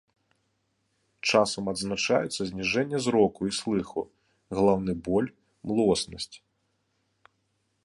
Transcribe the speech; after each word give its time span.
Часам 1.31 1.63
адзначаюцца 1.73 2.41
зніжэнне 2.51 2.97
зроку 3.09 3.39
і 3.51 3.55
слыху, 3.59 4.01
галаўны 4.55 4.93
боль, 5.09 5.29
млоснасць. 5.73 6.35